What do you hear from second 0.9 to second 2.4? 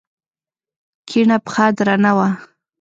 کيڼه پښه درنه وه.